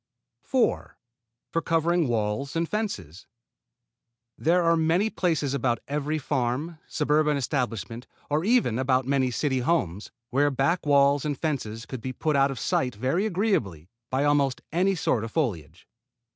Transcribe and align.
4. 0.41 0.97
For 1.51 1.61
covering 1.61 2.07
walls 2.07 2.55
and 2.55 2.67
fences. 2.67 3.27
There 4.35 4.63
are 4.63 4.75
many 4.75 5.11
places 5.11 5.53
about 5.53 5.77
every 5.87 6.17
farm, 6.17 6.79
suburban 6.87 7.37
establishment, 7.37 8.07
or 8.27 8.43
even 8.43 8.79
about 8.79 9.05
many 9.05 9.29
city 9.29 9.59
homes, 9.59 10.09
where 10.31 10.49
back 10.49 10.87
walls 10.87 11.23
and 11.23 11.37
fences 11.37 11.85
could 11.85 12.01
be 12.01 12.13
put 12.13 12.35
out 12.35 12.49
of 12.49 12.57
sight 12.57 12.95
very 12.95 13.27
agreeably 13.27 13.89
by 14.09 14.23
almost 14.23 14.63
any 14.71 14.95
sort 14.95 15.23
of 15.23 15.31
foliage. 15.33 15.87